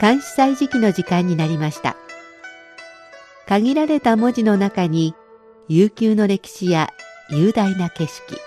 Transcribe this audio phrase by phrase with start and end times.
[0.00, 1.96] 監視祭時期の時間になりました。
[3.46, 5.14] 限られた文字の中に
[5.68, 6.90] 悠久の歴史や
[7.30, 8.40] 雄大な景色。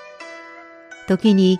[1.08, 1.60] 時に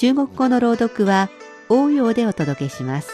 [0.00, 1.28] 中国語の朗読は
[1.68, 3.08] 応用でお届けします。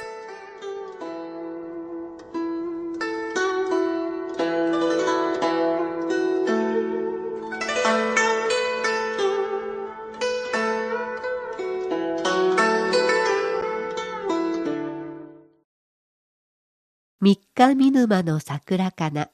[17.18, 19.30] 三日見沼の桜かな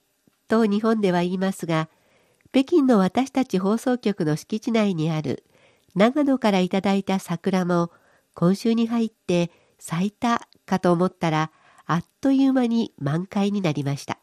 [0.47, 1.89] と日本では言いますが、
[2.53, 5.43] 北京の私たち放送局の敷地内にある
[5.95, 7.91] 長野からいただいた桜も
[8.35, 11.51] 今週に入って咲いたかと思ったら
[11.87, 14.19] あっという間に満開になりました。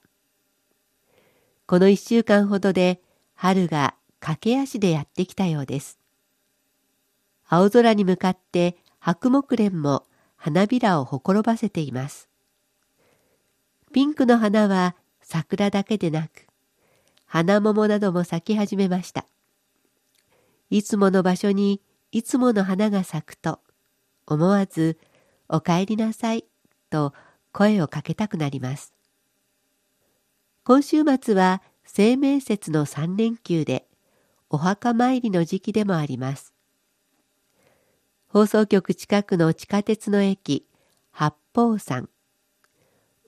[1.65, 3.01] この一週間ほどで
[3.35, 5.99] 春が駆け足でやってきたようです。
[7.49, 10.03] 青空に向かって白木蓮も
[10.35, 12.29] 花びらをほころばせています。
[13.93, 16.47] ピンクの花は桜だけでなく、
[17.25, 19.25] 花桃なども咲き始めました。
[20.69, 23.59] いつもの場所にいつもの花が咲くと、
[24.25, 24.97] 思わず、
[25.49, 26.45] お帰りなさい
[26.89, 27.13] と
[27.51, 28.93] 声をかけたくなります。
[30.63, 33.87] 今週末は清明節の三連休で、
[34.49, 36.53] お墓参りの時期でもあります。
[38.27, 40.67] 放送局近くの地下鉄の駅、
[41.11, 42.09] 八方山。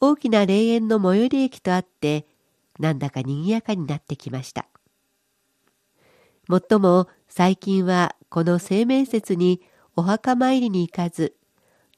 [0.01, 2.25] 大きな霊園の最寄り駅とあって
[2.79, 4.67] なんだか賑やかになってきました
[6.47, 9.61] もっとも最近はこの清明節に
[9.95, 11.35] お墓参りに行かず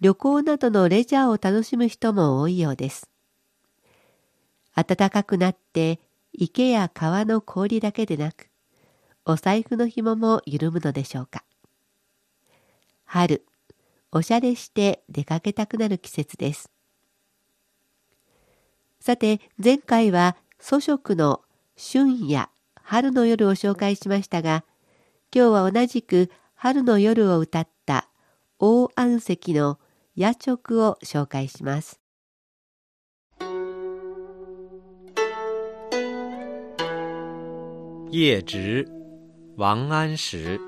[0.02, 3.10] 旅行などのレジャーを楽しむ人も多いようです。
[4.76, 6.00] 暖かくなって
[6.34, 8.50] 池や川の氷だけでなく
[9.26, 11.44] お財布の紐も緩むのでしょうか。
[13.06, 13.46] 春
[14.12, 16.70] おしゃれして出かけたくなる季節です。
[19.00, 21.42] さて前回は祖食の
[21.78, 22.50] 春夜
[22.84, 24.66] 春の夜を紹介しましたが
[25.34, 28.10] 今日は同じく春の夜を歌った
[28.60, 29.80] 大安石の
[30.14, 32.02] 夜直を紹介します。
[38.12, 38.86] 夜直
[39.58, 40.60] 王安石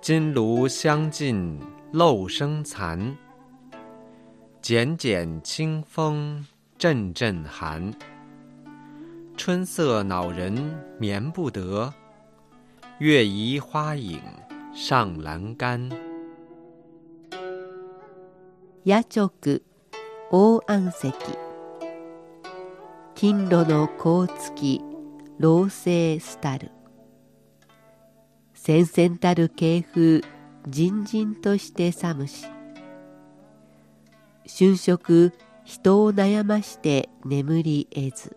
[0.00, 1.60] 金炉香尽
[1.92, 3.16] 漏声残
[4.60, 6.44] 剪剪清风，
[6.78, 7.94] 阵阵寒。
[9.36, 11.92] 春色恼人眠不得，
[13.04, 14.22] 月移花影
[14.72, 15.90] 上栏杆。
[18.84, 19.28] 夜直
[20.30, 21.12] 大安石。
[23.16, 24.80] 金炉の香付き
[25.40, 26.70] 老生すたる。
[28.54, 30.20] 戦々たる系風、
[30.68, 32.46] じんじんとして寒し。
[34.46, 35.32] 春色
[35.64, 38.36] 人を悩まして眠り得ず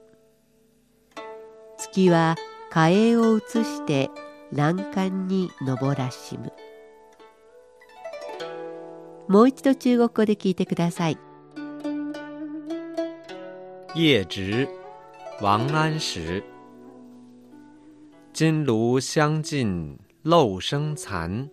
[1.78, 2.36] 月は
[2.72, 4.10] 火影を移して
[4.56, 6.54] 欄干に登らしむ。
[9.28, 11.18] もう一度中国語で聞いてください。
[13.94, 14.70] 夜直
[15.42, 16.42] 王安石。
[18.32, 21.50] 金炉香尽漏声残。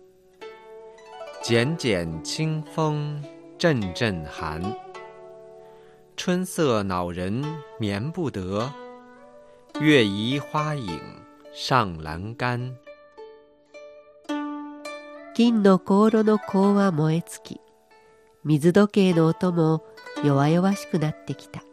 [1.41, 3.21] 剪剪清风
[3.57, 4.61] 阵阵寒，
[6.15, 7.43] 春色恼人
[7.77, 8.71] 眠不得，
[9.81, 11.01] 月移花影
[11.53, 12.73] 上栏杆。
[15.35, 17.61] 金の香炉の香は燃え尽き、
[18.43, 19.83] 水時計の音も
[20.23, 21.63] 弱々しくなってきた。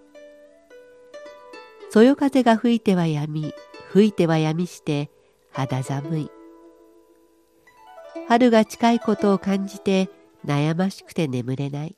[1.90, 3.52] そよ風が吹いてはやみ、
[3.92, 5.10] 吹いてはやみして
[5.52, 6.30] 肌寒い。
[8.28, 10.08] 春が近いことを感じて
[10.46, 11.96] 悩ましくて眠れない。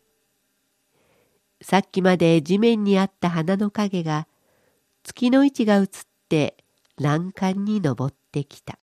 [1.60, 4.26] さっきまで地面にあった花の影が
[5.04, 5.88] 月の位置が移っ
[6.28, 6.56] て
[6.98, 8.80] 欄干に登ってきた。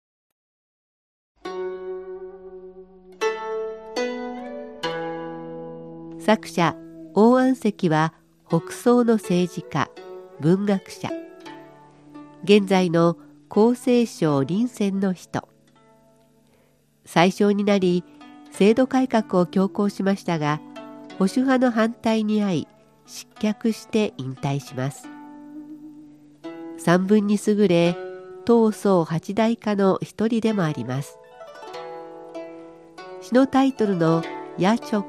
[6.25, 6.75] 作者
[7.13, 8.15] 王安石は
[8.49, 9.91] 北宋の政治家
[10.41, 11.11] 文学者。
[12.45, 13.19] 現在の
[13.51, 15.47] 厚生省臨戦の人。
[17.05, 18.05] 最初になり
[18.53, 20.63] 制度改革を強行しましたが
[21.19, 22.69] 保守派の反対に遭い
[23.05, 25.07] 失脚して引退します。
[26.79, 27.99] 三分に優れ
[28.47, 31.19] 東宋八大家の一人でもあります。
[33.21, 34.23] 詩のタイトルの
[34.57, 35.05] 「夜直」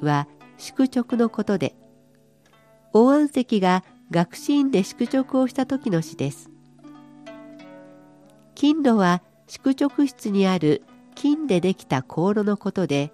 [0.00, 0.28] は
[0.58, 1.74] 宿直のことで
[2.92, 6.50] 王安石が学士院で宿直をした時の詩です。
[8.54, 10.82] 金炉は宿直室にある
[11.14, 13.12] 金でできた香炉のことで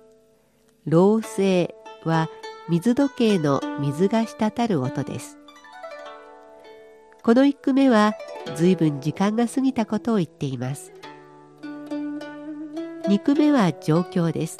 [0.86, 2.28] 漏水は
[2.68, 5.38] 水時計の水が滴る音です。
[7.22, 8.14] この一句目は
[8.56, 10.92] 随分時間が過ぎたことを言っています。
[13.08, 14.58] 二句目は状況です。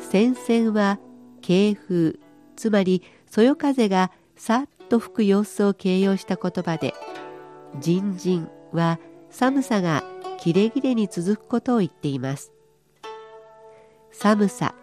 [0.00, 0.98] 戦線は
[1.46, 2.18] 軽風
[2.56, 6.94] つまりそよ風がさっと吹く様子を形容した言葉で
[7.80, 8.98] 「じんじん」は
[9.30, 10.04] 寒さが
[10.38, 12.52] きれぎれに続くことを言っています。
[14.10, 14.74] 寒さ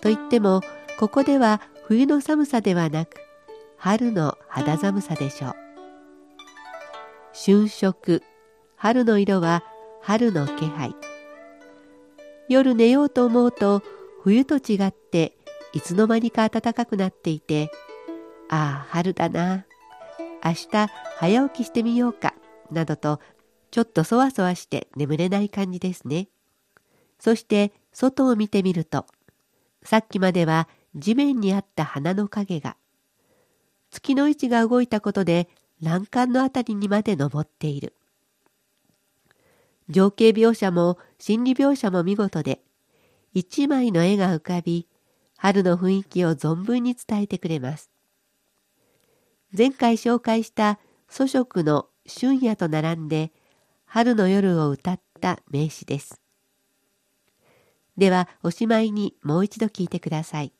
[0.00, 0.60] といっても
[0.98, 3.16] ここでは冬の寒さではなく
[3.76, 5.54] 春の肌寒さでしょう。
[7.32, 8.22] 春色
[8.76, 9.64] 春の色は
[10.00, 10.94] 春の気配。
[12.48, 13.82] 夜寝ようと思うと
[14.22, 15.36] 冬と違って
[15.74, 17.70] いつの間にか暖かくなっていて
[18.48, 19.64] ああ春だな。
[20.44, 20.88] 明日
[21.18, 22.34] 早起きしてみようか
[22.70, 23.20] などと
[23.70, 26.28] ちょっとそわそわして眠れない感じですね。
[27.18, 29.06] そして外を見てみると
[29.82, 32.76] さっきまでは地面にあった花の影が
[33.90, 35.48] 月の位置が動いたことで
[35.80, 37.94] 欄干のあたりにまで登っている。
[39.88, 42.60] 情景描写も心理描写も見事で
[43.34, 44.86] 一枚の絵が浮かび
[45.42, 47.90] 春の雰囲気を存分に伝えてくれます
[49.58, 50.78] 前回紹介した
[51.08, 53.32] 祖食の春夜と並んで
[53.84, 56.20] 春の夜を歌った名詞です。
[57.96, 60.52] ではおしまいにもう一度聞いてください。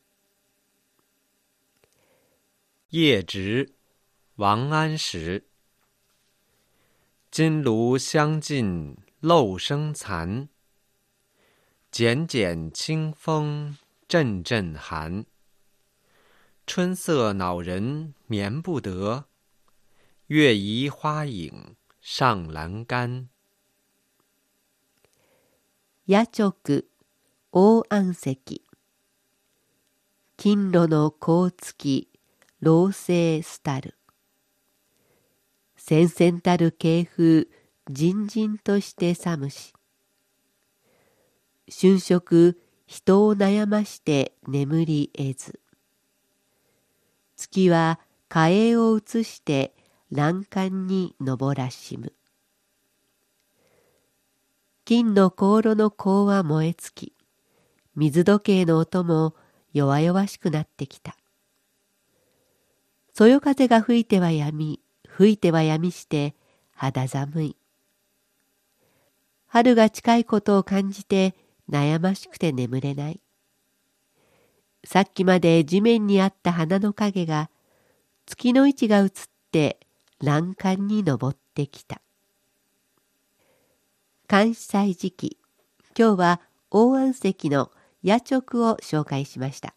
[2.91, 3.67] 夜直
[4.37, 5.43] 王安石
[7.31, 10.49] 金炉香尽漏声残，
[11.89, 13.77] 剪剪清风
[14.13, 15.25] 阵阵寒。
[16.67, 19.23] 春色恼人眠不得，
[20.27, 23.29] 月移花影上栏杆。
[26.05, 26.53] 夜直
[27.49, 28.61] 大安石
[30.37, 32.09] 金炉の甲付き
[32.59, 33.97] 老成すたる
[35.75, 37.47] 戦々たる慶風
[37.89, 39.73] じんじんとして寒し
[41.67, 42.59] 春色
[42.93, 45.59] 人を悩まして眠り得ず。
[47.35, 47.99] 月は
[48.29, 49.73] 火影を移して
[50.11, 52.13] 欄干に登らしむ。
[54.85, 57.13] 金の香炉の香は燃え尽き
[57.95, 59.33] 水時計の音も
[59.73, 61.17] 弱々しくなってきた。
[63.11, 66.35] そよ風が吹いてはやみ吹いてはやみして
[66.75, 67.57] 肌寒い。
[69.47, 71.33] 春が近いことを感じて
[71.73, 73.19] 悩ましくて眠れない。
[74.85, 77.49] さっきまで地面にあった花の影が
[78.27, 79.09] 月の位置が移っ
[79.51, 79.79] て
[80.21, 82.01] 欄干に登ってきた。
[84.27, 85.37] 関西時期
[85.97, 87.71] 今日は大安石の
[88.03, 88.39] 夜直
[88.69, 89.73] を紹介しました。